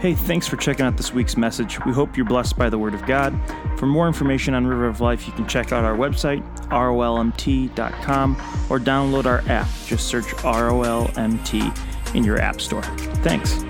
[0.00, 1.78] Hey, thanks for checking out this week's message.
[1.84, 3.38] We hope you're blessed by the Word of God.
[3.78, 8.36] For more information on River of Life, you can check out our website, rolmt.com,
[8.70, 9.68] or download our app.
[9.84, 12.82] Just search ROLMT in your App Store.
[13.20, 13.60] Thanks.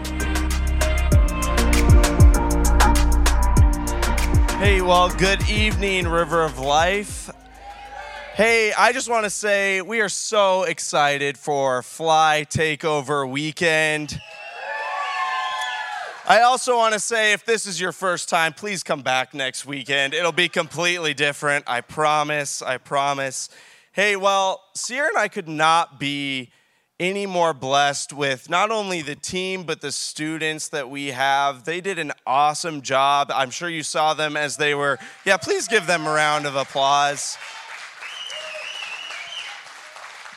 [4.60, 7.28] Hey, well, good evening, River of Life.
[8.34, 14.20] Hey, I just want to say we are so excited for Fly Takeover Weekend.
[16.28, 19.64] I also want to say if this is your first time, please come back next
[19.64, 20.12] weekend.
[20.12, 21.64] It'll be completely different.
[21.66, 22.62] I promise.
[22.62, 23.48] I promise.
[23.92, 26.52] Hey, well, Sierra and I could not be
[27.00, 31.64] any more blessed with not only the team, but the students that we have.
[31.64, 33.32] They did an awesome job.
[33.34, 34.98] I'm sure you saw them as they were.
[35.24, 37.38] Yeah, please give them a round of applause.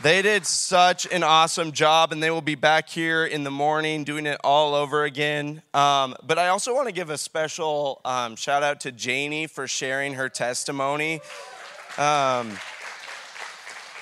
[0.04, 4.04] They did such an awesome job, and they will be back here in the morning
[4.04, 5.62] doing it all over again.
[5.74, 9.66] Um, but I also want to give a special um, shout out to Janie for
[9.66, 11.22] sharing her testimony.
[11.98, 12.52] Um,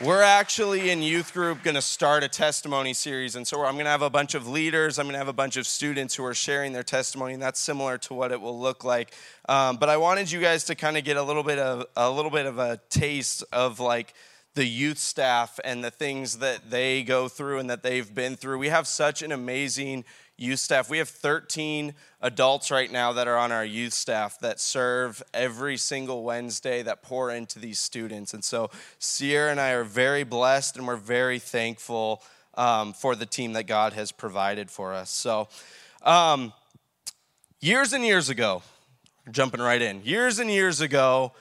[0.03, 3.86] we're actually in youth group going to start a testimony series, and so I'm going
[3.86, 4.97] to have a bunch of leaders.
[4.97, 7.59] I'm going to have a bunch of students who are sharing their testimony, and that's
[7.59, 9.13] similar to what it will look like.
[9.47, 12.09] Um, but I wanted you guys to kind of get a little bit of a
[12.09, 14.15] little bit of a taste of like
[14.53, 18.58] the youth staff and the things that they go through and that they've been through.
[18.58, 20.03] We have such an amazing
[20.38, 20.89] youth staff.
[20.89, 25.77] We have 13 adults right now that are on our youth staff that serve every
[25.77, 28.33] single Wednesday that pour into these students.
[28.33, 32.21] And so Sierra and I are very blessed and we're very thankful
[32.55, 35.09] um, for the team that God has provided for us.
[35.09, 35.47] So,
[36.03, 36.52] um,
[37.61, 38.63] years and years ago,
[39.31, 41.31] jumping right in, years and years ago,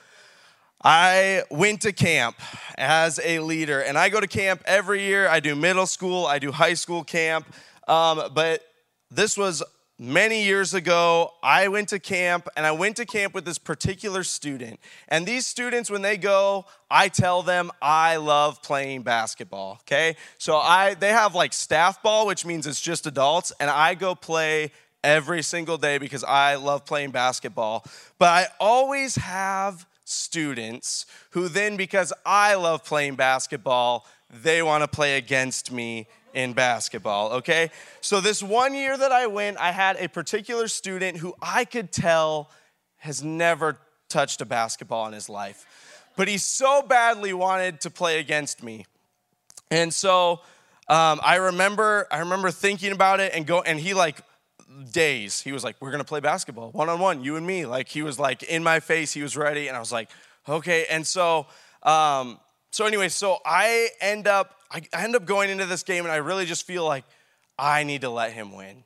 [0.82, 2.36] I went to camp
[2.78, 5.28] as a leader, and I go to camp every year.
[5.28, 7.46] I do middle school, I do high school camp,
[7.86, 8.62] um, but
[9.10, 9.62] this was
[9.98, 11.32] many years ago.
[11.42, 14.80] I went to camp, and I went to camp with this particular student.
[15.08, 19.80] And these students, when they go, I tell them I love playing basketball.
[19.82, 23.94] Okay, so I they have like staff ball, which means it's just adults, and I
[23.94, 24.72] go play
[25.04, 27.84] every single day because I love playing basketball.
[28.18, 34.06] But I always have students who then, because I love playing basketball,
[34.42, 37.70] they want to play against me in basketball, okay?
[38.00, 41.90] So, this one year that I went, I had a particular student who I could
[41.90, 42.50] tell
[42.98, 43.78] has never
[44.08, 48.86] touched a basketball in his life, but he so badly wanted to play against me.
[49.70, 50.40] And so,
[50.88, 54.22] um, I remember, I remember thinking about it and go, and he like
[54.92, 57.66] days, he was like, We're gonna play basketball one on one, you and me.
[57.66, 59.68] Like, he was like in my face, he was ready.
[59.68, 60.10] And I was like,
[60.48, 60.86] Okay.
[60.90, 61.46] And so,
[61.82, 66.12] um, so anyway, so I end up, I end up going into this game and
[66.12, 67.04] I really just feel like
[67.58, 68.84] I need to let him win.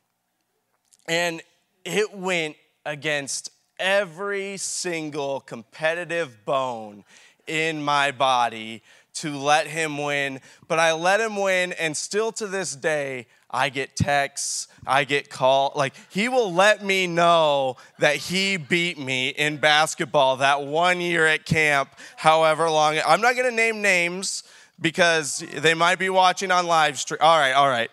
[1.06, 1.43] And
[1.84, 2.56] it went
[2.87, 7.05] against every single competitive bone
[7.47, 8.83] in my body
[9.15, 10.41] to let him win.
[10.67, 15.31] But I let him win, and still to this day, I get texts, I get
[15.31, 15.72] call.
[15.76, 21.25] Like he will let me know that he beat me in basketball that one year
[21.25, 22.98] at camp, however long.
[23.06, 24.43] I'm not going to name names
[24.81, 27.19] because they might be watching on live stream.
[27.20, 27.91] All right, all right.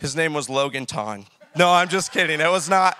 [0.00, 1.26] His name was Logan Ton.
[1.56, 2.40] No, I'm just kidding.
[2.40, 2.98] It was not.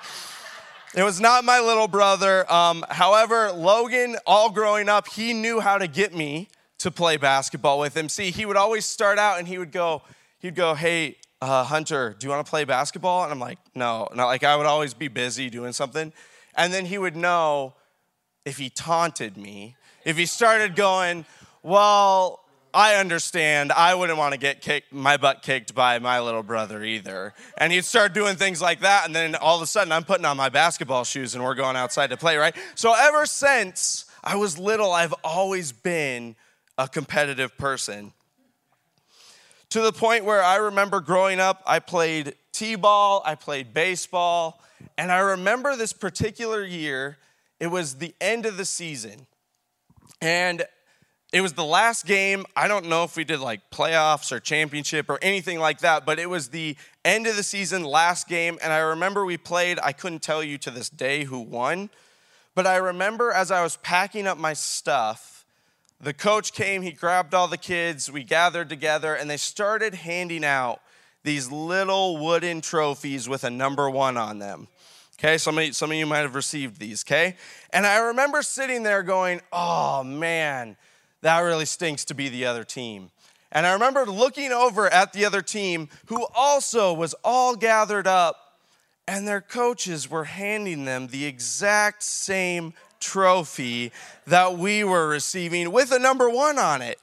[0.95, 2.51] It was not my little brother.
[2.53, 6.49] Um, however, Logan, all growing up, he knew how to get me
[6.79, 8.09] to play basketball with him.
[8.09, 10.03] See, he would always start out and he would go,
[10.39, 13.25] he'd go, hey, uh, Hunter, do you want to play basketball?
[13.25, 16.13] And I'm like, no, not like I would always be busy doing something.
[16.55, 17.75] And then he would know
[18.45, 21.25] if he taunted me, if he started going,
[21.65, 23.73] well, I understand.
[23.73, 27.35] I wouldn't want to get kicked, my butt kicked by my little brother either.
[27.59, 29.07] And he'd start doing things like that.
[29.07, 31.75] And then all of a sudden, I'm putting on my basketball shoes and we're going
[31.75, 32.55] outside to play, right?
[32.77, 36.37] So ever since I was little, I've always been
[36.79, 38.13] a competitive person
[39.73, 44.63] to the point where I remember growing up, I played t ball, I played baseball,
[44.99, 47.17] and I remember this particular year,
[47.59, 49.27] it was the end of the season.
[50.21, 50.63] And
[51.33, 52.45] it was the last game.
[52.55, 56.19] I don't know if we did like playoffs or championship or anything like that, but
[56.19, 58.59] it was the end of the season, last game.
[58.63, 61.89] And I remember we played, I couldn't tell you to this day who won,
[62.55, 65.32] but I remember as I was packing up my stuff,
[66.03, 70.45] the coach came, he grabbed all the kids, we gathered together, and they started handing
[70.45, 70.81] out
[71.23, 74.67] these little wooden trophies with a number one on them.
[75.19, 77.37] Okay, some of, you, some of you might have received these, okay?
[77.73, 80.77] And I remember sitting there going, oh man,
[81.21, 83.13] that really stinks to be the other team.
[83.53, 88.37] And I remember looking over at the other team who also was all gathered up
[89.07, 92.73] and their coaches were handing them the exact same
[93.03, 93.93] trophy
[94.27, 96.99] that we were receiving with a number one on it.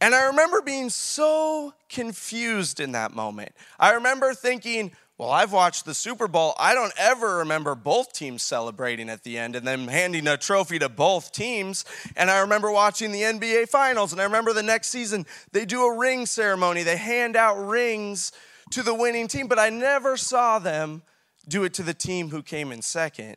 [0.00, 3.52] And I remember being so confused in that moment.
[3.78, 6.54] I remember thinking, well, I've watched the Super Bowl.
[6.58, 10.78] I don't ever remember both teams celebrating at the end and then handing a trophy
[10.78, 11.84] to both teams.
[12.16, 15.84] And I remember watching the NBA Finals, and I remember the next season they do
[15.84, 16.82] a ring ceremony.
[16.82, 18.32] They hand out rings
[18.70, 21.02] to the winning team, but I never saw them
[21.46, 23.36] do it to the team who came in second.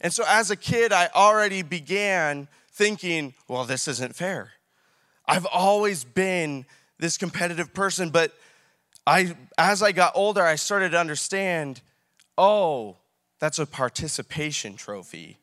[0.00, 4.52] And so as a kid, I already began thinking, well, this isn't fair.
[5.26, 6.64] I've always been
[6.98, 8.32] this competitive person, but
[9.06, 11.80] I as I got older, I started to understand,
[12.36, 12.96] oh,
[13.38, 15.38] that's a participation trophy.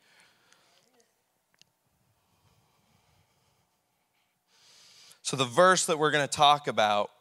[5.22, 7.12] So the verse that we're going to talk about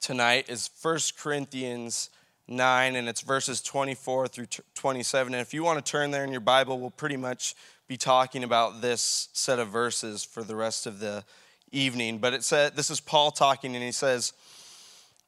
[0.00, 2.10] tonight is 1 Corinthians
[2.46, 5.34] 9, and it's verses 24 through 27.
[5.34, 7.54] And if you want to turn there in your Bible, we'll pretty much
[7.88, 11.24] be talking about this set of verses for the rest of the
[11.72, 12.18] evening.
[12.18, 14.32] But it said, this is Paul talking, and he says,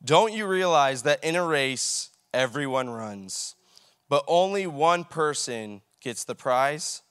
[0.05, 3.55] Don't you realize that in a race, everyone runs,
[4.09, 7.03] but only one person gets the prize?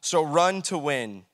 [0.00, 1.24] So run to win.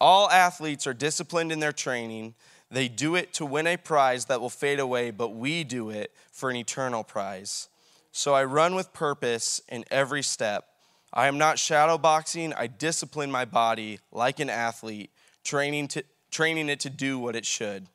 [0.00, 2.34] All athletes are disciplined in their training.
[2.70, 6.12] They do it to win a prize that will fade away, but we do it
[6.30, 7.68] for an eternal prize.
[8.12, 10.66] So I run with purpose in every step.
[11.12, 12.54] I am not shadowboxing.
[12.56, 15.10] I discipline my body like an athlete,
[15.44, 17.86] training, to, training it to do what it should.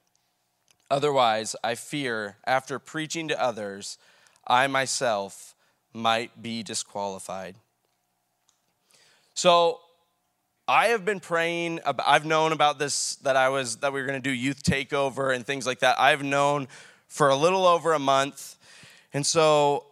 [0.90, 3.98] Otherwise, I fear after preaching to others,
[4.48, 5.56] I myself
[5.94, 7.56] might be disqualified.
[9.34, 9.80] So,
[10.68, 11.80] I have been praying.
[11.86, 15.34] I've known about this that I was that we were going to do youth takeover
[15.36, 16.00] and things like that.
[16.00, 16.68] I've known
[17.08, 18.56] for a little over a month,
[19.14, 19.86] and so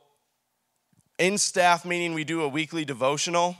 [1.17, 3.55] in staff meeting we do a weekly devotional.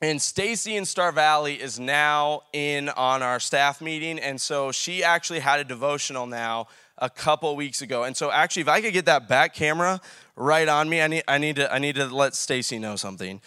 [0.00, 5.04] And Stacy in Star Valley is now in on our staff meeting, and so she
[5.04, 6.68] actually had a devotional now
[6.98, 8.04] a couple weeks ago.
[8.04, 10.00] And so actually, if I could get that back camera
[10.36, 13.40] right on me, I need I need to I need to let Stacy know something.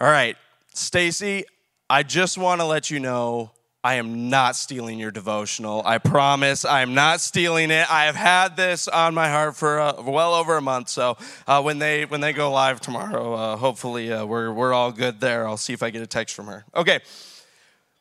[0.00, 0.36] All right,
[0.72, 1.44] Stacy,
[1.90, 3.50] I just want to let you know
[3.82, 5.82] I am not stealing your devotional.
[5.86, 7.90] I promise I am not stealing it.
[7.90, 10.90] I have had this on my heart for uh, well over a month.
[10.90, 11.16] So
[11.46, 15.20] uh, when they when they go live tomorrow, uh, hopefully uh, we're we're all good
[15.20, 15.48] there.
[15.48, 16.66] I'll see if I get a text from her.
[16.74, 17.00] Okay.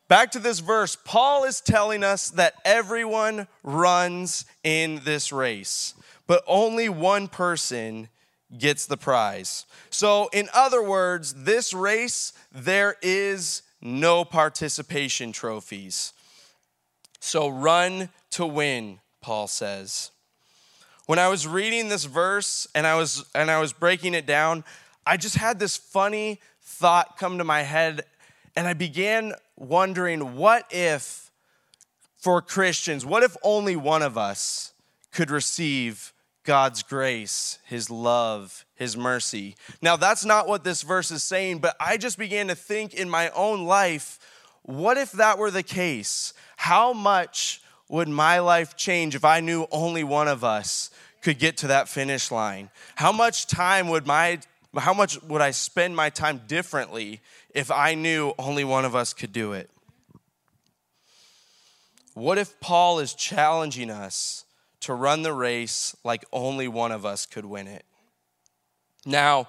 [0.10, 0.98] Back to this verse.
[0.98, 5.94] Paul is telling us that everyone runs in this race,
[6.28, 8.10] but only one person
[8.58, 9.66] gets the prize.
[9.92, 16.14] So in other words, this race there is no participation trophies.
[17.20, 20.12] So run to win, Paul says.
[21.06, 24.64] When I was reading this verse and I was and I was breaking it down,
[25.06, 28.04] I just had this funny thought come to my head
[28.56, 31.32] and I began wondering what if
[32.18, 34.74] for Christians, what if only one of us
[35.12, 36.14] could receive
[36.50, 39.56] God's grace, His love, His mercy.
[39.84, 43.08] Now, that's not what this verse is saying, but I just began to think in
[43.08, 44.18] my own life
[44.64, 46.34] what if that were the case?
[46.58, 50.90] How much would my life change if I knew only one of us
[51.22, 52.72] could get to that finish line?
[52.96, 54.40] How much time would my
[54.76, 57.22] how much would I spend my time differently
[57.54, 59.70] if I knew only one of us could do it?
[62.16, 64.46] What if Paul is challenging us
[64.82, 67.86] to run the race like only one of us could win it.
[69.06, 69.48] Now,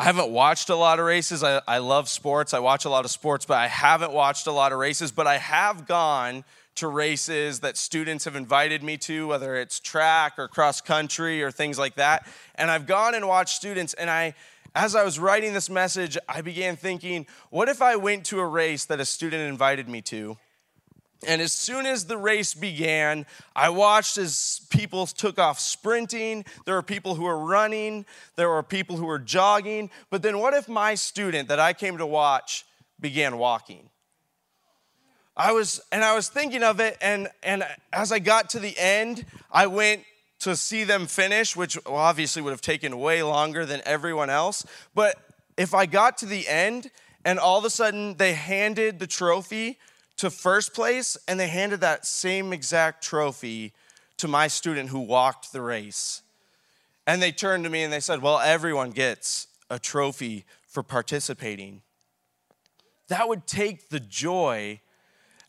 [0.00, 1.44] I haven't watched a lot of races.
[1.44, 2.54] I, I love sports.
[2.54, 5.12] I watch a lot of sports, but I haven't watched a lot of races.
[5.12, 6.44] But I have gone
[6.76, 11.50] to races that students have invited me to, whether it's track or cross country or
[11.50, 12.26] things like that.
[12.54, 14.34] And I've gone and watched students, and I,
[14.74, 18.46] as I was writing this message, I began thinking, what if I went to a
[18.46, 20.38] race that a student invited me to?
[21.26, 26.44] And as soon as the race began, I watched as people took off sprinting.
[26.64, 28.06] There were people who were running.
[28.36, 29.90] There were people who were jogging.
[30.10, 32.64] But then, what if my student that I came to watch
[33.00, 33.88] began walking?
[35.36, 38.74] I was, and I was thinking of it, and, and as I got to the
[38.78, 40.04] end, I went
[40.40, 44.66] to see them finish, which obviously would have taken way longer than everyone else.
[44.94, 45.16] But
[45.56, 46.90] if I got to the end,
[47.24, 49.78] and all of a sudden they handed the trophy
[50.16, 53.72] to first place, and they handed that same exact trophy
[54.18, 56.22] to my student who walked the race.
[57.06, 61.82] And they turned to me and they said, Well, everyone gets a trophy for participating.
[63.08, 64.80] That would take the joy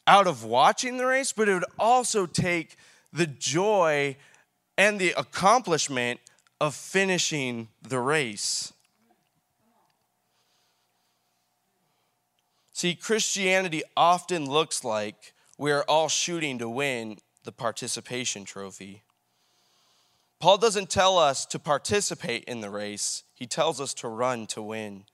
[0.07, 2.75] out of watching the race, but it would also take
[3.11, 4.17] the joy
[4.77, 6.19] and the accomplishment
[6.59, 8.72] of finishing the race.
[12.73, 19.03] See, Christianity often looks like we are all shooting to win the participation trophy.
[20.39, 24.61] Paul doesn't tell us to participate in the race, he tells us to run to
[24.61, 25.05] win.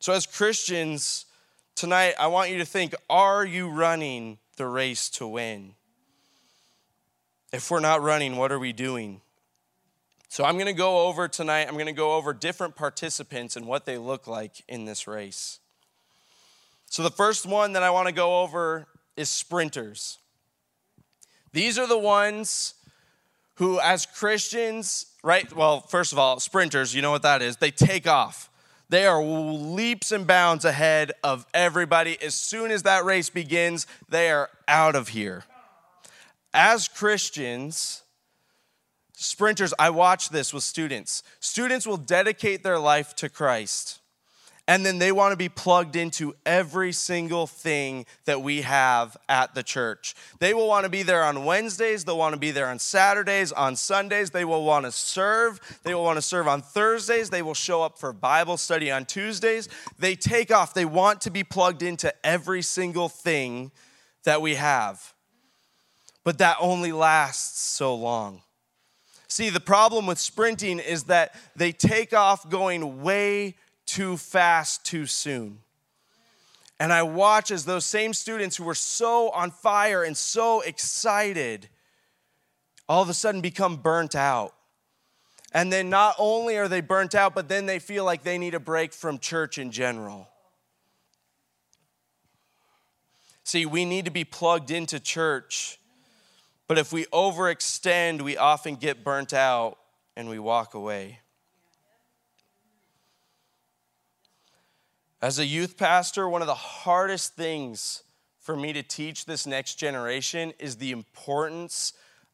[0.00, 1.26] So, as Christians,
[1.76, 5.74] tonight I want you to think are you running the race to win?
[7.52, 9.20] If we're not running, what are we doing?
[10.28, 13.66] So, I'm going to go over tonight, I'm going to go over different participants and
[13.66, 15.60] what they look like in this race.
[16.92, 20.18] So, the first one that I want to go over is sprinters.
[21.54, 22.74] These are the ones
[23.54, 25.50] who, as Christians, right?
[25.56, 27.56] Well, first of all, sprinters, you know what that is.
[27.56, 28.50] They take off.
[28.90, 32.20] They are leaps and bounds ahead of everybody.
[32.20, 35.44] As soon as that race begins, they are out of here.
[36.52, 38.02] As Christians,
[39.14, 41.22] sprinters, I watch this with students.
[41.40, 44.01] Students will dedicate their life to Christ
[44.68, 49.54] and then they want to be plugged into every single thing that we have at
[49.54, 50.14] the church.
[50.38, 53.50] They will want to be there on Wednesdays, they'll want to be there on Saturdays,
[53.50, 57.42] on Sundays, they will want to serve, they will want to serve on Thursdays, they
[57.42, 59.68] will show up for Bible study on Tuesdays.
[59.98, 63.72] They take off, they want to be plugged into every single thing
[64.24, 65.12] that we have.
[66.24, 68.42] But that only lasts so long.
[69.26, 73.56] See, the problem with sprinting is that they take off going way
[73.92, 75.58] too fast too soon.
[76.80, 81.68] And I watch as those same students who were so on fire and so excited
[82.88, 84.54] all of a sudden become burnt out.
[85.52, 88.54] And then not only are they burnt out, but then they feel like they need
[88.54, 90.26] a break from church in general.
[93.44, 95.78] See, we need to be plugged into church,
[96.66, 99.76] but if we overextend, we often get burnt out
[100.16, 101.18] and we walk away.
[105.22, 108.02] As a youth pastor, one of the hardest things
[108.40, 111.92] for me to teach this next generation is the importance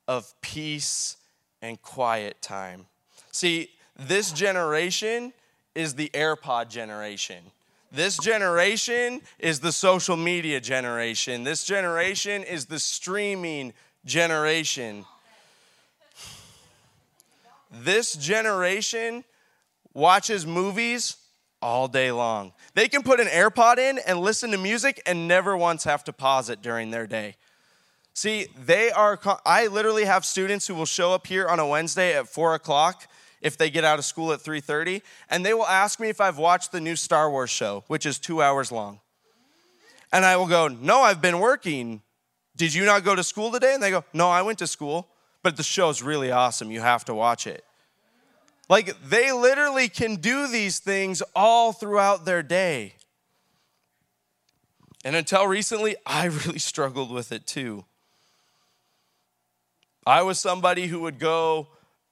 [0.08, 1.18] of peace
[1.60, 2.86] and quiet time.
[3.30, 5.34] See, this generation
[5.74, 7.44] is the AirPod generation.
[7.92, 11.44] This generation is the social media generation.
[11.44, 13.74] This generation is the streaming
[14.06, 15.04] generation.
[17.70, 19.24] This generation
[19.92, 21.18] watches movies
[21.60, 22.52] all day long.
[22.74, 26.12] They can put an AirPod in and listen to music and never once have to
[26.12, 27.36] pause it during their day.
[28.14, 32.14] See, they are, I literally have students who will show up here on a Wednesday
[32.16, 33.06] at four o'clock
[33.40, 36.38] if they get out of school at 3.30 and they will ask me if i've
[36.38, 39.00] watched the new star wars show which is two hours long.
[40.12, 42.02] And i will go no i've been working.
[42.56, 43.74] Did you not go to school today?
[43.74, 45.08] And they go no i went to school.
[45.44, 46.70] But the show's really awesome.
[46.72, 47.64] You have to watch it
[48.68, 52.94] like they literally can do these things all throughout their day.
[55.04, 57.84] And until recently, I really struggled with it too.
[60.06, 61.68] I was somebody who would go,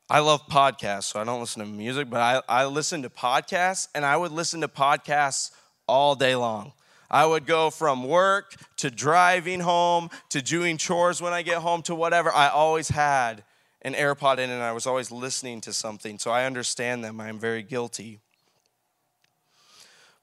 [0.08, 3.88] I love podcasts, so I don't listen to music, but I, I listen to podcasts,
[3.94, 5.50] and I would listen to podcasts
[5.88, 6.72] all day long.
[7.10, 11.82] I would go from work to driving home to doing chores when I get home
[11.82, 12.32] to whatever.
[12.32, 13.44] I always had
[13.86, 16.18] an AirPod in and I was always listening to something.
[16.18, 17.20] So I understand them.
[17.20, 18.18] I am very guilty.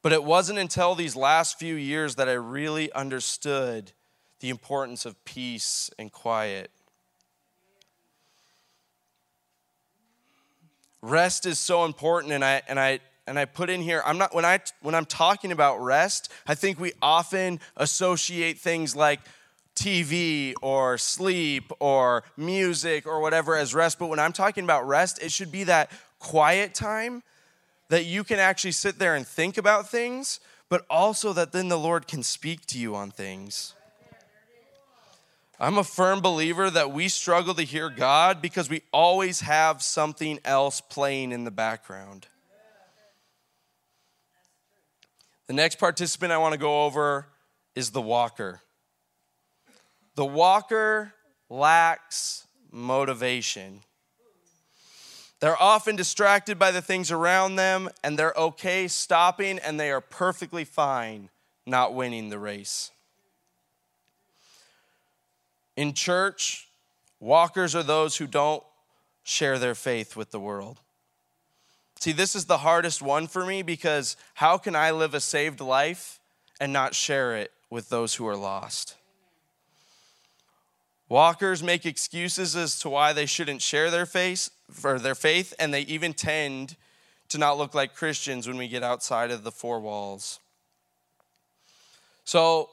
[0.01, 3.93] But it wasn't until these last few years that I really understood
[4.41, 6.71] the importance of peace and quiet.
[11.01, 14.35] Rest is so important, and I and I and I put in here, I'm not
[14.35, 19.21] when I when I'm talking about rest, I think we often associate things like
[19.75, 23.99] TV or sleep or music or whatever as rest.
[23.99, 27.23] But when I'm talking about rest, it should be that quiet time
[27.89, 30.39] that you can actually sit there and think about things,
[30.69, 33.73] but also that then the Lord can speak to you on things.
[35.59, 40.39] I'm a firm believer that we struggle to hear God because we always have something
[40.43, 42.27] else playing in the background.
[45.47, 47.27] The next participant I want to go over
[47.75, 48.61] is the walker.
[50.15, 51.13] The walker
[51.49, 53.81] lacks motivation.
[55.39, 60.01] They're often distracted by the things around them, and they're okay stopping, and they are
[60.01, 61.29] perfectly fine
[61.65, 62.91] not winning the race.
[65.75, 66.67] In church,
[67.19, 68.63] walkers are those who don't
[69.23, 70.79] share their faith with the world.
[71.99, 75.61] See, this is the hardest one for me because how can I live a saved
[75.61, 76.19] life
[76.59, 78.95] and not share it with those who are lost?
[81.13, 85.71] Walkers make excuses as to why they shouldn't share their faith, for their faith, and
[85.71, 86.75] they even tend
[87.29, 90.39] to not look like Christians when we get outside of the four walls.
[92.23, 92.71] So,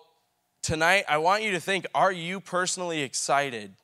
[0.62, 3.75] tonight, I want you to think are you personally excited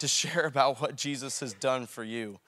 [0.00, 2.40] to share about what Jesus has done for you?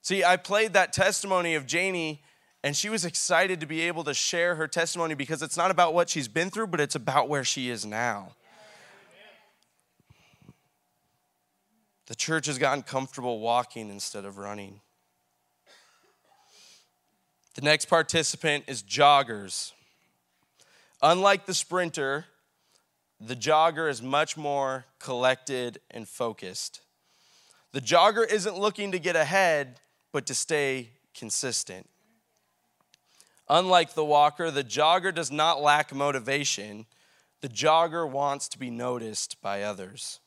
[0.00, 2.22] See, I played that testimony of Janie,
[2.64, 5.92] and she was excited to be able to share her testimony because it's not about
[5.92, 8.30] what she's been through, but it's about where she is now.
[12.12, 14.82] The church has gotten comfortable walking instead of running.
[17.54, 19.72] The next participant is joggers.
[21.00, 22.26] Unlike the sprinter,
[23.18, 26.82] the jogger is much more collected and focused.
[27.72, 29.80] The jogger isn't looking to get ahead,
[30.12, 31.88] but to stay consistent.
[33.48, 36.84] Unlike the walker, the jogger does not lack motivation.
[37.40, 40.20] The jogger wants to be noticed by others.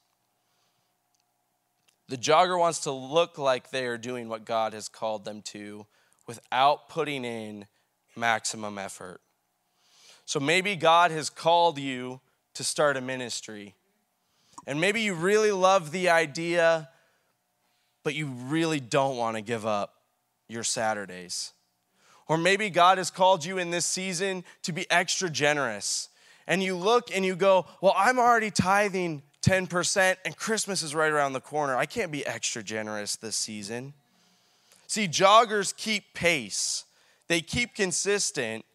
[2.07, 5.85] The jogger wants to look like they are doing what God has called them to
[6.27, 7.65] without putting in
[8.15, 9.21] maximum effort.
[10.25, 12.19] So maybe God has called you
[12.55, 13.75] to start a ministry.
[14.67, 16.89] And maybe you really love the idea,
[18.03, 19.95] but you really don't want to give up
[20.47, 21.53] your Saturdays.
[22.27, 26.09] Or maybe God has called you in this season to be extra generous.
[26.47, 31.11] And you look and you go, Well, I'm already tithing 10%, and Christmas is right
[31.11, 31.75] around the corner.
[31.75, 33.93] I can't be extra generous this season.
[34.87, 36.85] See, joggers keep pace,
[37.27, 38.65] they keep consistent,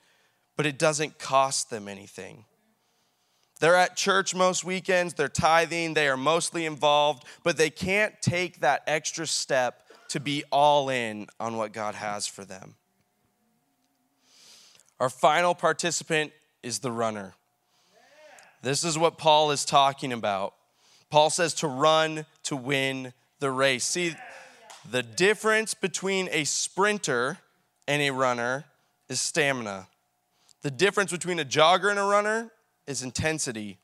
[0.57, 2.45] but it doesn't cost them anything.
[3.59, 8.61] They're at church most weekends, they're tithing, they are mostly involved, but they can't take
[8.61, 12.77] that extra step to be all in on what God has for them.
[14.99, 17.35] Our final participant is the runner.
[18.63, 20.55] This is what Paul is talking about.
[21.11, 23.85] Paul says to run to win the race.
[23.85, 24.15] See,
[24.89, 27.39] the difference between a sprinter
[27.89, 28.65] and a runner
[29.09, 29.89] is stamina.
[30.63, 32.51] The difference between a jogger and a runner
[32.87, 33.79] is intensity.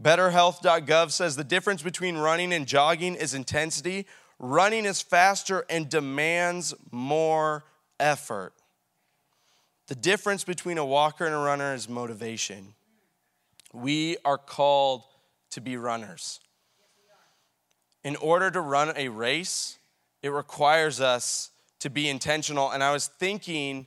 [0.00, 4.06] BetterHealth.gov says the difference between running and jogging is intensity.
[4.38, 7.64] Running is faster and demands more
[8.00, 8.52] effort.
[9.86, 12.74] The difference between a walker and a runner is motivation.
[13.72, 15.04] We are called
[15.54, 16.40] to be runners.
[18.02, 19.78] In order to run a race,
[20.22, 22.70] it requires us to be intentional.
[22.70, 23.86] And I was thinking,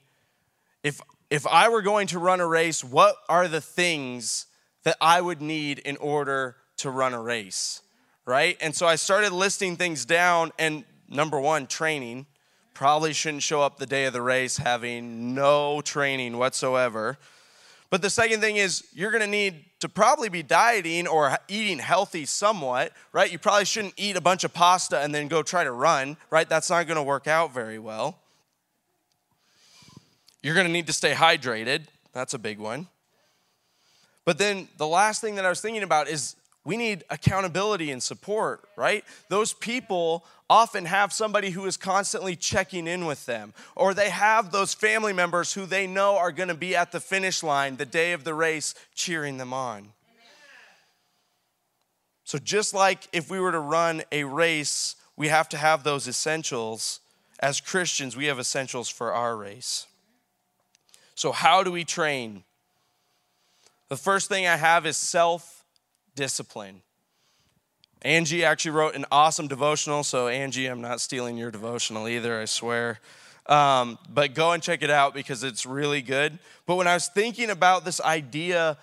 [0.84, 4.48] if, if I were going to run a race, what are the things
[4.84, 7.82] that I would need in order to run a race?
[8.26, 8.58] Right?
[8.62, 12.26] And so I started listing things down, and number one, training.
[12.74, 17.18] Probably shouldn't show up the day of the race having no training whatsoever.
[17.90, 22.26] But the second thing is, you're gonna need to probably be dieting or eating healthy
[22.26, 23.32] somewhat, right?
[23.32, 26.50] You probably shouldn't eat a bunch of pasta and then go try to run, right?
[26.50, 28.20] That's not gonna work out very well.
[30.42, 31.86] You're gonna need to stay hydrated.
[32.14, 32.88] That's a big one.
[34.26, 38.04] But then the last thing that I was thinking about is we need accountability and
[38.04, 39.06] support, right?
[39.30, 44.52] Those people often have somebody who is constantly checking in with them, or they have
[44.52, 47.86] those family members who they know are going to be at the finish line the
[47.86, 49.90] day of the race cheering them on.
[52.24, 56.08] So, just like if we were to run a race, we have to have those
[56.08, 57.00] essentials.
[57.40, 59.88] As Christians, we have essentials for our race.
[61.16, 62.44] So, how do we train?
[63.88, 65.64] The first thing I have is self
[66.16, 66.82] discipline.
[68.02, 70.04] Angie actually wrote an awesome devotional.
[70.04, 73.00] So, Angie, I'm not stealing your devotional either, I swear.
[73.48, 76.38] Um, but go and check it out because it's really good.
[76.66, 78.78] But when I was thinking about this idea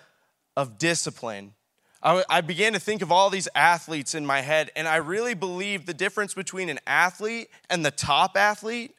[0.57, 1.53] of discipline,
[2.01, 5.33] I, I began to think of all these athletes in my head, and I really
[5.33, 8.95] believe the difference between an athlete and the top athlete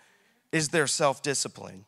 [0.52, 1.84] is their self discipline.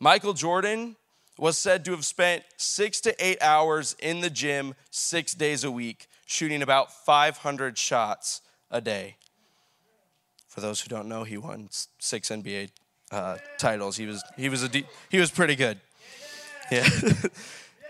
[0.00, 0.96] Michael Jordan
[1.38, 5.70] was said to have spent six to eight hours in the gym six days a
[5.70, 9.16] week, shooting about 500 shots a day.
[10.46, 12.70] For those who don't know, he won six NBA
[13.10, 13.96] uh, titles.
[13.96, 15.80] He was he was a de- he was pretty good.
[16.70, 16.86] Yeah.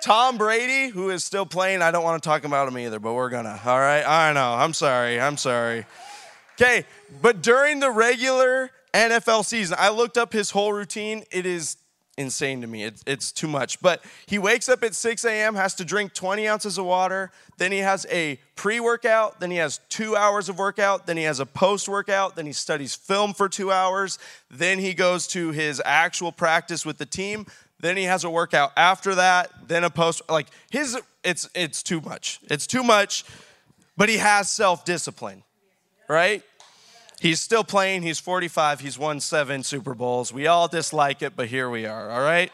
[0.03, 3.13] Tom Brady, who is still playing, I don't want to talk about him either, but
[3.13, 3.61] we're gonna.
[3.67, 4.55] All right, I know.
[4.55, 5.21] I'm sorry.
[5.21, 5.85] I'm sorry.
[6.55, 6.85] Okay,
[7.21, 11.25] but during the regular NFL season, I looked up his whole routine.
[11.33, 11.77] It is
[12.19, 12.85] insane to me.
[12.85, 13.81] It, it's too much.
[13.81, 17.31] But he wakes up at 6 a.m., has to drink 20 ounces of water.
[17.57, 19.41] Then he has a pre workout.
[19.41, 21.07] Then he has two hours of workout.
[21.07, 22.37] Then he has a post workout.
[22.37, 24.19] Then he studies film for two hours.
[24.51, 27.47] Then he goes to his actual practice with the team.
[27.81, 29.51] Then he has a workout after that.
[29.69, 30.23] Then a post.
[30.29, 32.41] Like his it's it's too much.
[32.51, 33.25] It's too much,
[33.97, 35.45] but he has self-discipline.
[36.09, 36.43] Right?
[37.21, 38.03] He's still playing.
[38.03, 38.81] He's 45.
[38.81, 40.33] He's won 7 Super Bowls.
[40.33, 42.53] We all dislike it, but here we are, all right?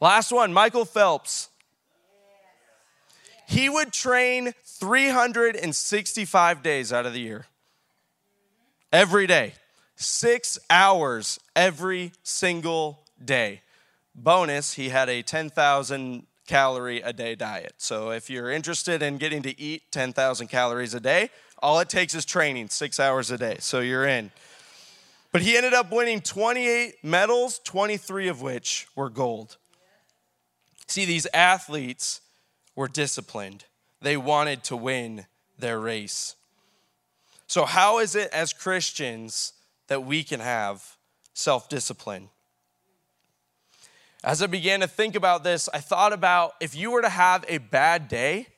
[0.00, 1.48] Last one, Michael Phelps.
[3.46, 7.46] He would train 365 days out of the year.
[8.92, 9.54] Every day.
[9.96, 13.62] 6 hours every single day.
[14.14, 17.74] Bonus, he had a 10,000 calorie a day diet.
[17.78, 21.30] So if you're interested in getting to eat 10,000 calories a day,
[21.62, 23.56] all it takes is training, six hours a day.
[23.60, 24.30] So you're in.
[25.32, 29.56] But he ended up winning 28 medals, 23 of which were gold.
[30.86, 32.22] See, these athletes
[32.74, 33.64] were disciplined,
[34.00, 35.26] they wanted to win
[35.58, 36.36] their race.
[37.46, 39.54] So, how is it as Christians
[39.88, 40.96] that we can have
[41.34, 42.28] self discipline?
[44.22, 47.44] As I began to think about this, I thought about if you were to have
[47.48, 48.48] a bad day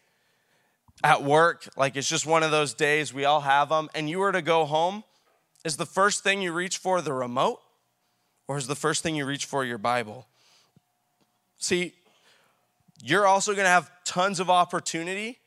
[1.03, 4.19] at work, like it's just one of those days, we all have them, and you
[4.19, 5.05] were to go home,
[5.65, 7.61] is the first thing you reach for the remote?
[8.49, 10.27] Or is the first thing you reach for your Bible?
[11.59, 11.95] See,
[13.03, 15.39] you're also gonna have tons of opportunity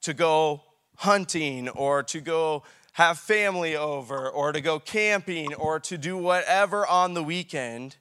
[0.00, 0.62] to go
[0.96, 6.86] hunting or to go have family over or to go camping or to do whatever
[6.86, 7.96] on the weekend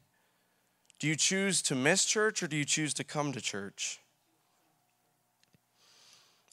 [1.00, 4.00] do you choose to miss church or do you choose to come to church?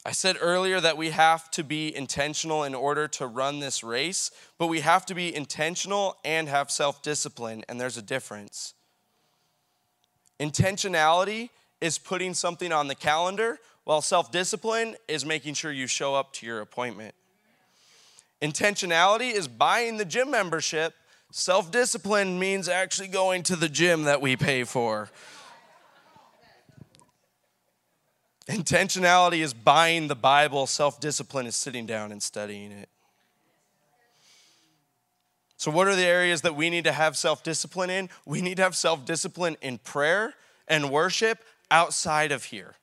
[0.04, 4.30] I said earlier that we have to be intentional in order to run this race,
[4.58, 8.74] but we have to be intentional and have self discipline, and there's a difference.
[10.38, 11.50] Intentionality
[11.82, 16.32] is putting something on the calendar, while self discipline is making sure you show up
[16.34, 17.14] to your appointment.
[18.40, 20.94] Intentionality is buying the gym membership,
[21.32, 25.10] Self discipline means actually going to the gym that we pay for.
[28.50, 32.88] Intentionality is buying the Bible, self discipline is sitting down and studying it.
[35.56, 38.08] So, what are the areas that we need to have self discipline in?
[38.26, 40.34] We need to have self discipline in prayer
[40.66, 42.74] and worship outside of here.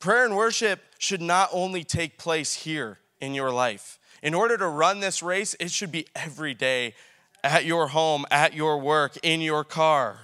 [0.00, 4.66] Prayer and worship should not only take place here in your life, in order to
[4.66, 6.94] run this race, it should be every day
[7.44, 10.23] at your home, at your work, in your car.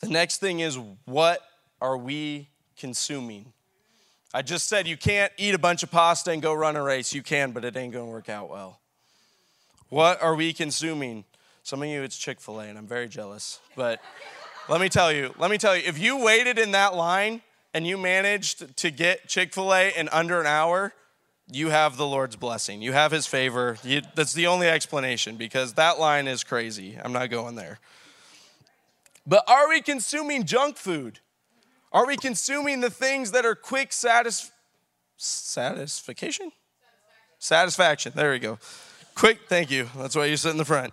[0.00, 1.40] The next thing is what
[1.80, 3.52] are we consuming?
[4.32, 7.12] I just said you can't eat a bunch of pasta and go run a race.
[7.12, 8.80] You can, but it ain't gonna work out well.
[9.88, 11.24] What are we consuming?
[11.64, 13.60] Some of you, it's Chick fil A, and I'm very jealous.
[13.76, 14.00] But
[14.68, 17.42] let me tell you, let me tell you, if you waited in that line
[17.74, 20.94] and you managed to get Chick fil A in under an hour,
[21.50, 22.80] you have the Lord's blessing.
[22.80, 23.76] You have His favor.
[23.82, 26.96] You, that's the only explanation because that line is crazy.
[27.02, 27.80] I'm not going there.
[29.30, 31.20] But are we consuming junk food?
[31.92, 34.50] Are we consuming the things that are quick satis-
[35.16, 36.50] satisfaction?
[36.50, 36.52] Satisfaction.
[37.38, 38.12] Satisfaction.
[38.16, 38.58] There we go.
[39.14, 39.88] Quick, thank you.
[39.96, 40.92] That's why you sit in the front.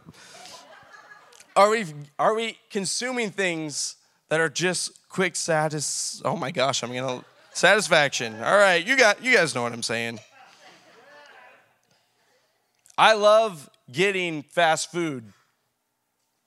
[1.55, 1.85] Are we,
[2.19, 3.95] are we consuming things
[4.29, 6.21] that are just quick satis?
[6.23, 8.35] Oh my gosh, I'm gonna satisfaction.
[8.35, 10.19] All right, you got you guys know what I'm saying.
[12.99, 15.33] I love getting fast food,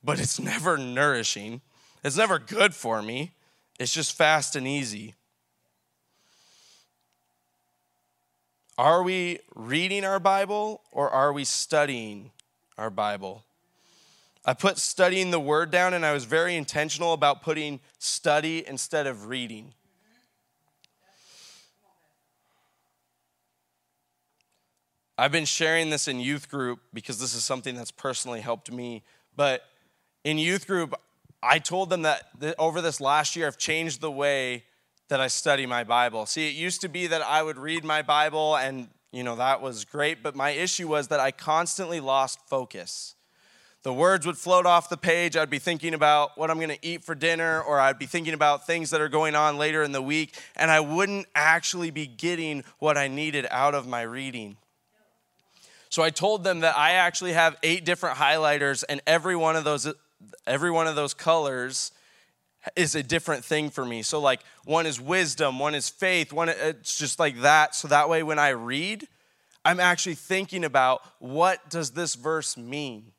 [0.04, 1.62] but it's never nourishing.
[2.02, 3.32] It's never good for me.
[3.78, 5.14] It's just fast and easy.
[8.78, 12.30] Are we reading our Bible or are we studying
[12.78, 13.44] our Bible?
[14.44, 19.06] I put studying the word down and I was very intentional about putting study instead
[19.06, 19.74] of reading.
[25.18, 29.02] I've been sharing this in youth group because this is something that's personally helped me.
[29.36, 29.62] But
[30.24, 30.94] in youth group,
[31.42, 34.64] I told them that over this last year, I've changed the way
[35.08, 36.26] that I study my Bible.
[36.26, 39.60] See, it used to be that I would read my Bible and, you know, that
[39.60, 40.22] was great.
[40.22, 43.14] But my issue was that I constantly lost focus
[43.82, 45.36] the words would float off the page.
[45.36, 48.34] I'd be thinking about what I'm going to eat for dinner, or I'd be thinking
[48.34, 52.06] about things that are going on later in the week, and I wouldn't actually be
[52.06, 54.58] getting what I needed out of my reading.
[55.88, 59.64] So I told them that I actually have eight different highlighters, and every one of
[59.64, 59.90] those,
[60.46, 61.92] every one of those colors
[62.76, 64.02] is a different thing for me.
[64.02, 67.74] So like one is wisdom, one is faith, one it's just like that.
[67.74, 69.08] So that way when I read,
[69.64, 73.12] I'm actually thinking about what does this verse mean?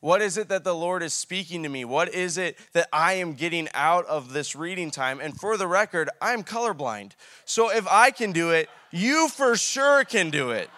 [0.00, 1.86] What is it that the Lord is speaking to me?
[1.86, 5.18] What is it that I am getting out of this reading time?
[5.18, 7.12] And for the record, I'm colorblind.
[7.46, 10.68] So if I can do it, you for sure can do it.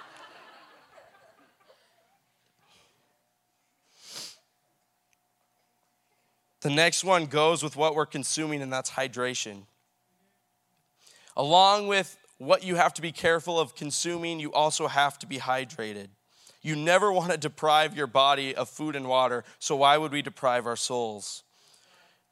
[6.63, 9.63] The next one goes with what we're consuming, and that's hydration.
[11.37, 15.39] Along with what you have to be careful of consuming, you also have to be
[15.39, 16.09] hydrated.
[16.63, 20.23] You never want to deprive your body of food and water, so why would we
[20.23, 21.45] deprive our souls?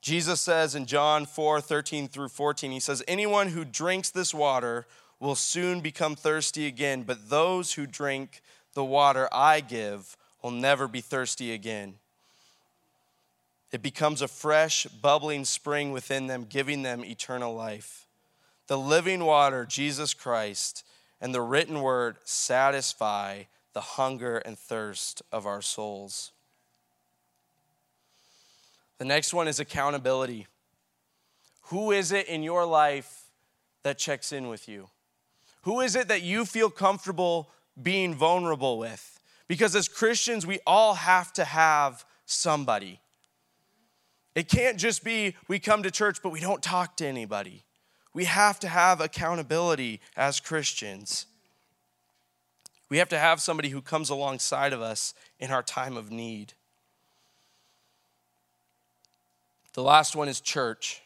[0.00, 4.86] Jesus says in John 4 13 through 14, He says, Anyone who drinks this water
[5.20, 8.42] will soon become thirsty again, but those who drink
[8.74, 11.94] the water I give will never be thirsty again.
[13.74, 18.06] It becomes a fresh, bubbling spring within them, giving them eternal life.
[18.68, 20.86] The living water, Jesus Christ,
[21.20, 26.30] and the written word satisfy the hunger and thirst of our souls.
[28.98, 30.46] The next one is accountability.
[31.62, 33.22] Who is it in your life
[33.82, 34.88] that checks in with you?
[35.62, 37.50] Who is it that you feel comfortable
[37.82, 39.18] being vulnerable with?
[39.48, 43.00] Because as Christians, we all have to have somebody.
[44.34, 47.62] It can't just be we come to church, but we don't talk to anybody.
[48.12, 51.26] We have to have accountability as Christians.
[52.88, 56.52] We have to have somebody who comes alongside of us in our time of need.
[59.72, 61.02] The last one is church.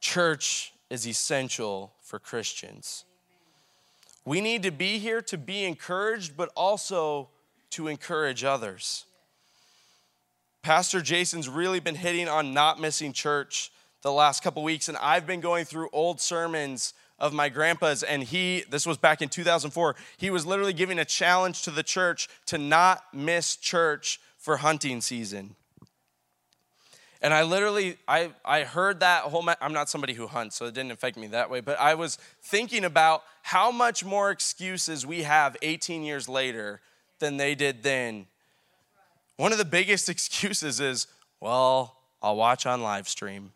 [0.00, 3.04] Church is essential for Christians.
[4.24, 7.28] We need to be here to be encouraged, but also
[7.70, 9.04] to encourage others.
[10.64, 15.26] Pastor Jason's really been hitting on not missing church the last couple weeks, and I've
[15.26, 19.94] been going through old sermons of my grandpa's, and he, this was back in 2004,
[20.16, 25.02] he was literally giving a challenge to the church to not miss church for hunting
[25.02, 25.54] season.
[27.20, 30.72] And I literally, I, I heard that whole, I'm not somebody who hunts, so it
[30.72, 35.24] didn't affect me that way, but I was thinking about how much more excuses we
[35.24, 36.80] have 18 years later
[37.18, 38.28] than they did then.
[39.36, 41.06] One of the biggest excuses is,
[41.40, 43.52] well, I'll watch on live stream.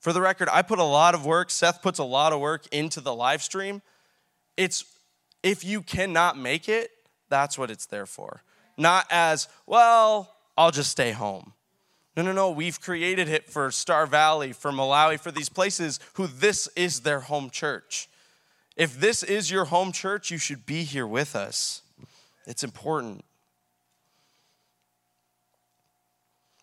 [0.00, 2.66] For the record, I put a lot of work, Seth puts a lot of work
[2.72, 3.82] into the live stream.
[4.56, 4.84] It's
[5.42, 6.90] if you cannot make it,
[7.28, 8.42] that's what it's there for.
[8.76, 11.52] Not as, well, I'll just stay home.
[12.16, 12.50] No, no, no.
[12.50, 17.20] We've created it for Star Valley, for Malawi, for these places who this is their
[17.20, 18.08] home church.
[18.76, 21.82] If this is your home church, you should be here with us.
[22.46, 23.24] It's important.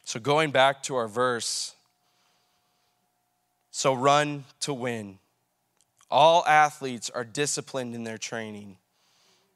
[0.06, 1.74] So, going back to our verse,
[3.72, 5.18] so run to win.
[6.12, 8.78] All athletes are disciplined in their training.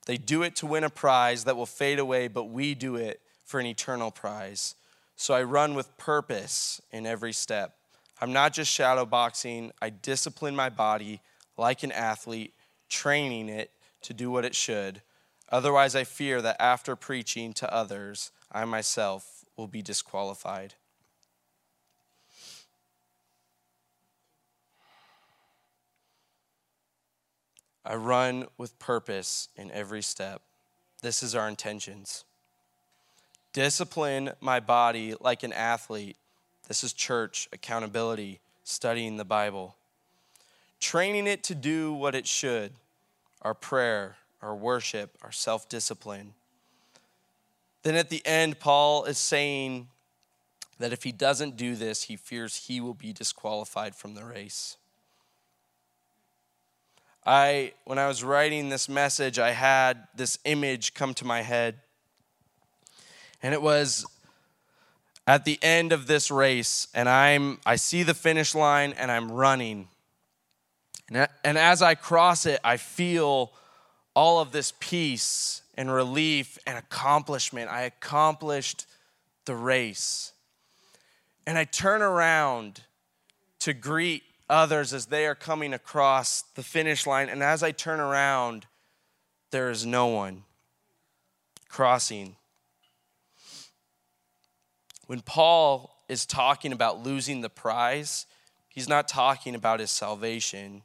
[0.07, 3.21] They do it to win a prize that will fade away, but we do it
[3.45, 4.73] for an eternal prize.
[5.15, 7.75] So I run with purpose in every step.
[8.19, 11.21] I'm not just shadow boxing, I discipline my body
[11.57, 12.55] like an athlete,
[12.89, 13.69] training it
[14.01, 15.03] to do what it should.
[15.51, 20.73] Otherwise, I fear that after preaching to others, I myself will be disqualified.
[27.83, 30.41] I run with purpose in every step.
[31.01, 32.23] This is our intentions.
[33.51, 36.15] Discipline my body like an athlete.
[36.67, 39.75] This is church accountability, studying the Bible.
[40.79, 42.71] Training it to do what it should
[43.41, 46.33] our prayer, our worship, our self discipline.
[47.83, 49.87] Then at the end, Paul is saying
[50.79, 54.77] that if he doesn't do this, he fears he will be disqualified from the race.
[57.25, 61.75] I, when I was writing this message, I had this image come to my head.
[63.43, 64.05] And it was
[65.27, 69.31] at the end of this race, and I'm, I see the finish line and I'm
[69.31, 69.87] running.
[71.09, 73.51] And, and as I cross it, I feel
[74.15, 77.71] all of this peace and relief and accomplishment.
[77.71, 78.85] I accomplished
[79.45, 80.33] the race.
[81.47, 82.81] And I turn around
[83.59, 87.29] to greet others as they are coming across the finish line.
[87.29, 88.65] And as I turn around,
[89.51, 90.43] there is no one
[91.69, 92.35] crossing.
[95.07, 98.25] When Paul is talking about losing the prize,
[98.67, 100.81] he's not talking about his salvation,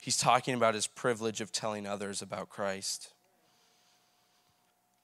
[0.00, 3.10] he's talking about his privilege of telling others about Christ.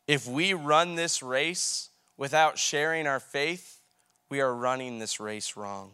[0.06, 3.80] If we run this race without sharing our faith,
[4.28, 5.92] we are running this race wrong.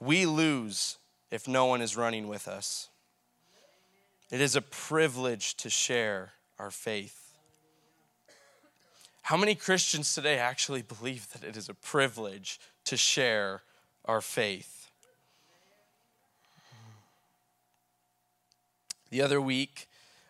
[0.00, 0.98] We lose
[1.30, 2.88] if no one is running with us.
[4.30, 7.32] It is a privilege to share our faith.
[9.22, 13.62] How many Christians today actually believe that it is a privilege to share
[14.04, 14.90] our faith?
[19.10, 19.88] The other week,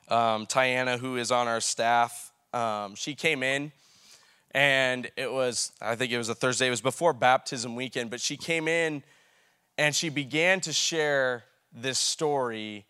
[0.09, 3.73] um, Tiana, who is on our staff, um, she came in
[4.53, 8.21] and it was, I think it was a Thursday, it was before baptism weekend, but
[8.21, 9.03] she came in
[9.77, 12.87] and she began to share this story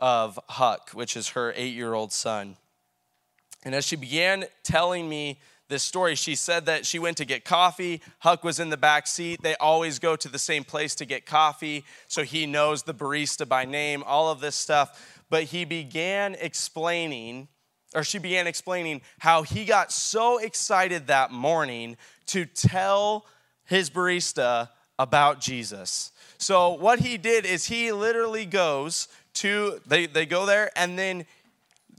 [0.00, 2.56] of Huck, which is her eight year old son.
[3.64, 7.44] And as she began telling me this story, she said that she went to get
[7.44, 8.00] coffee.
[8.18, 9.40] Huck was in the back seat.
[9.42, 13.48] They always go to the same place to get coffee, so he knows the barista
[13.48, 15.21] by name, all of this stuff.
[15.32, 17.48] But he began explaining,
[17.94, 23.24] or she began explaining, how he got so excited that morning to tell
[23.64, 24.68] his barista
[24.98, 26.12] about Jesus.
[26.36, 31.24] So, what he did is he literally goes to, they, they go there, and then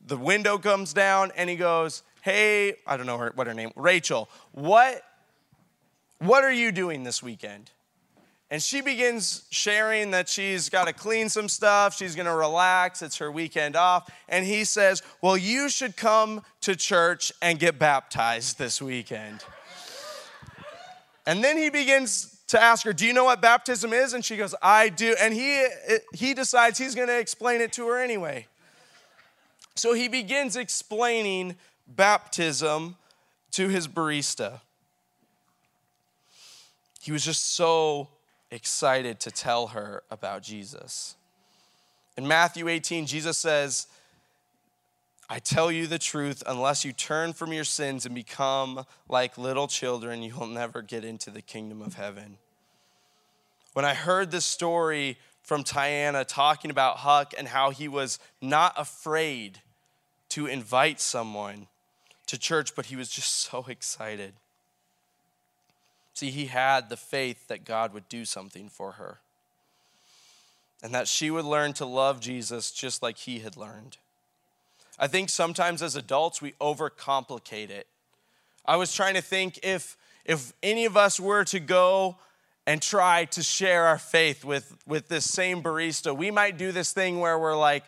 [0.06, 3.72] the window comes down, and he goes, Hey, I don't know her, what her name,
[3.76, 5.02] Rachel, what,
[6.20, 7.72] what are you doing this weekend?
[8.54, 13.02] And she begins sharing that she's got to clean some stuff, she's going to relax,
[13.02, 14.12] it's her weekend off.
[14.30, 19.44] And he says, Well, you should come to church and get baptized this weekend.
[21.26, 24.14] And then he begins to ask her, Do you know what baptism is?
[24.14, 25.16] And she goes, I do.
[25.20, 25.66] And he,
[26.14, 28.46] he decides he's going to explain it to her anyway.
[29.74, 31.56] So he begins explaining
[31.88, 32.98] baptism
[33.54, 34.60] to his barista.
[37.02, 38.10] He was just so
[38.54, 41.16] excited to tell her about Jesus.
[42.16, 43.88] In Matthew 18, Jesus says,
[45.30, 49.68] I tell you the truth, unless you turn from your sins and become like little
[49.68, 52.38] children, you will never get into the kingdom of heaven.
[53.74, 58.74] When I heard this story from Tiana talking about Huck and how he was not
[58.78, 59.60] afraid
[60.30, 61.68] to invite someone
[62.28, 64.34] to church, but he was just so excited.
[66.14, 69.20] See, he had the faith that God would do something for her
[70.84, 73.98] and that she would learn to love Jesus just like he had learned.
[75.00, 77.88] I think sometimes as adults we overcomplicate it.
[78.66, 82.18] I was trying to think if if any of us were to go
[82.66, 86.92] and try to share our faith with with this same barista, we might do this
[86.94, 87.84] thing where we're like,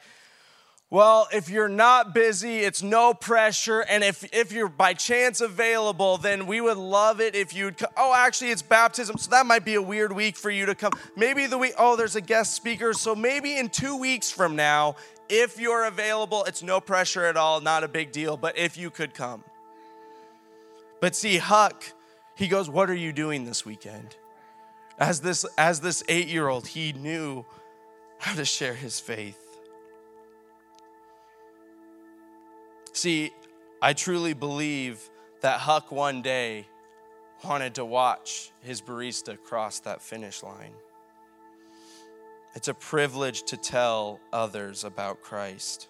[0.96, 3.82] well, if you're not busy, it's no pressure.
[3.82, 7.90] And if, if you're by chance available, then we would love it if you'd come.
[7.98, 10.94] Oh, actually, it's baptism, so that might be a weird week for you to come.
[11.18, 12.94] Maybe the week, oh, there's a guest speaker.
[12.94, 14.96] So maybe in two weeks from now,
[15.28, 18.90] if you're available, it's no pressure at all, not a big deal, but if you
[18.90, 19.44] could come.
[21.02, 21.84] But see, Huck,
[22.36, 24.16] he goes, What are you doing this weekend?
[24.98, 27.44] As this, as this eight year old, he knew
[28.18, 29.45] how to share his faith.
[32.96, 33.34] See,
[33.82, 35.10] I truly believe
[35.42, 36.66] that Huck one day
[37.44, 40.72] wanted to watch his barista cross that finish line.
[42.56, 45.90] It's a privilege to tell others about Christ.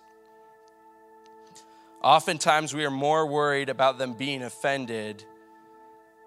[2.02, 5.24] Oftentimes, we are more worried about them being offended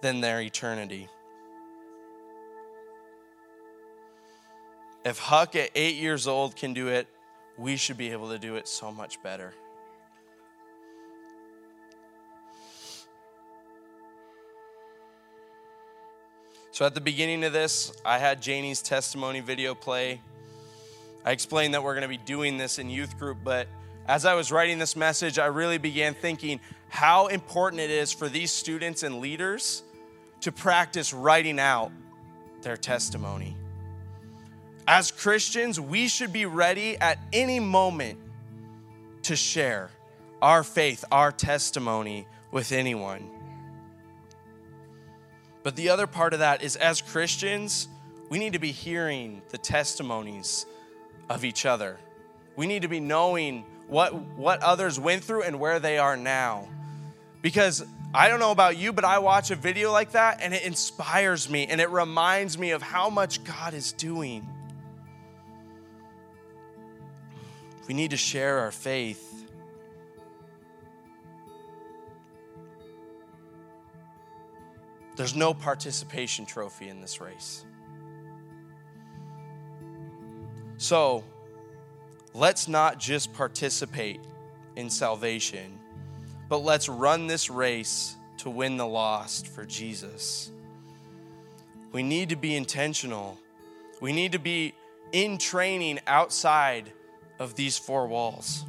[0.01, 1.09] than their eternity.
[5.05, 7.09] If Huck at eight years old can do it,
[7.57, 9.55] we should be able to do it so much better.
[16.79, 20.21] So at the beginning of this, I had Janie's testimony video play.
[21.25, 23.67] I explained that we're going to be doing this in youth group, but
[24.07, 28.29] as I was writing this message, I really began thinking how important it is for
[28.29, 29.83] these students and leaders
[30.43, 31.91] to practice writing out
[32.63, 33.57] their testimony.
[34.87, 38.21] As Christians, we should be ready at any moment
[39.23, 39.91] to share
[40.41, 43.29] our faith, our testimony with anyone.
[45.63, 47.89] But the other part of that is as Christians,
[48.29, 50.67] we need to be hearing the testimonies
[51.29, 51.99] of each other.
[52.57, 56.69] We need to be knowing what, what others went through and where they are now.
[57.43, 60.63] Because I don't know about you, but I watch a video like that and it
[60.65, 64.47] inspires me and it reminds me of how much God is doing.
[67.87, 69.48] We need to share our faith
[75.19, 77.65] There's no participation trophy in this race.
[80.77, 81.25] So,
[82.35, 84.21] let's not just participate
[84.77, 85.77] in salvation,
[86.49, 90.53] but let's run this race to win the lost for Jesus.
[91.91, 93.41] We need to be intentional.
[94.01, 94.73] We need to be
[95.11, 96.93] in training outside
[97.41, 98.65] of these four walls.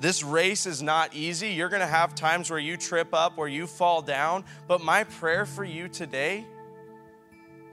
[0.00, 1.48] This race is not easy.
[1.48, 4.44] You're going to have times where you trip up, where you fall down.
[4.68, 6.44] But my prayer for you today,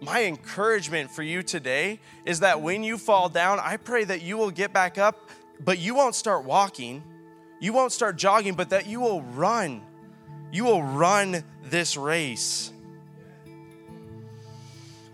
[0.01, 4.37] my encouragement for you today is that when you fall down, I pray that you
[4.37, 5.29] will get back up,
[5.63, 7.03] but you won't start walking.
[7.59, 9.81] You won't start jogging, but that you will run.
[10.51, 12.71] You will run this race.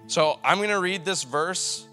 [0.07, 1.88] So I'm going to read this verse,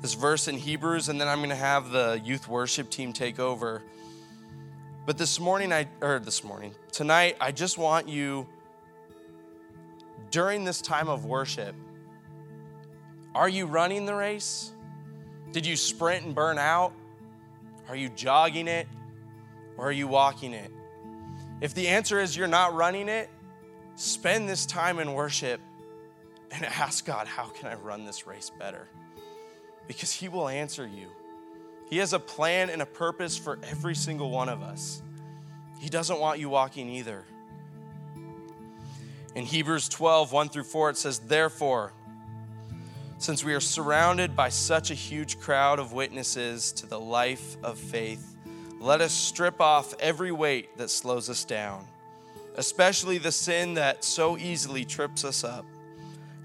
[0.00, 3.38] this verse in Hebrews, and then I'm going to have the youth worship team take
[3.38, 3.82] over.
[5.06, 8.46] But this morning, I, or this morning, tonight, I just want you,
[10.30, 11.74] during this time of worship,
[13.34, 14.72] are you running the race?
[15.52, 16.92] Did you sprint and burn out?
[17.88, 18.86] Are you jogging it?
[19.76, 20.70] Or are you walking it?
[21.60, 23.28] If the answer is you're not running it,
[23.96, 25.60] spend this time in worship
[26.50, 28.88] and ask God, how can I run this race better?
[29.90, 31.08] Because He will answer you.
[31.88, 35.02] He has a plan and a purpose for every single one of us.
[35.80, 37.24] He doesn't want you walking either.
[39.34, 41.92] In Hebrews 12, 1 through 4, it says, Therefore,
[43.18, 47.76] since we are surrounded by such a huge crowd of witnesses to the life of
[47.76, 48.36] faith,
[48.78, 51.84] let us strip off every weight that slows us down,
[52.54, 55.66] especially the sin that so easily trips us up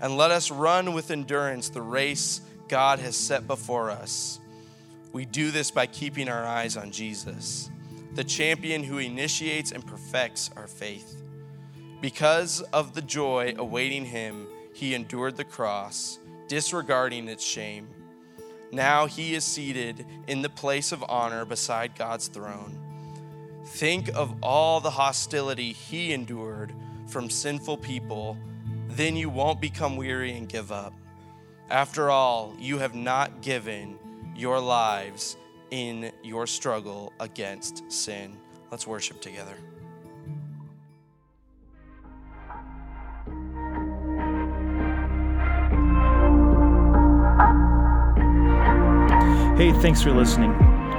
[0.02, 4.40] and let us run with endurance the race God has set before us.
[5.14, 7.70] We do this by keeping our eyes on Jesus,
[8.14, 11.22] the champion who initiates and perfects our faith.
[12.02, 17.88] Because of the joy awaiting him, he endured the cross, disregarding its shame.
[18.72, 22.78] Now he is seated in the place of honor beside God's throne.
[23.68, 26.74] Think of all the hostility he endured
[27.08, 28.38] from sinful people
[28.96, 30.94] then you won't become weary and give up.
[31.70, 33.98] After all, you have not given
[34.36, 35.36] your lives
[35.72, 38.38] in your struggle against sin.
[38.70, 39.56] Let's worship together.
[49.58, 50.75] Hey, thanks for listening.